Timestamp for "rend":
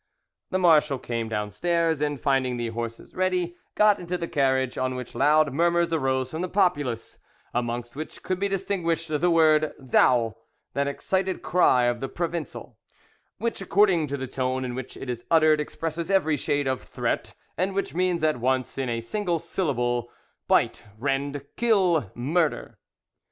20.97-21.45